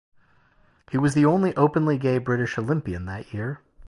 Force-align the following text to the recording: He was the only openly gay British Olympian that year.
He 0.89 0.97
was 0.97 1.13
the 1.13 1.25
only 1.25 1.55
openly 1.55 1.99
gay 1.99 2.17
British 2.17 2.57
Olympian 2.57 3.05
that 3.05 3.35
year. 3.35 3.61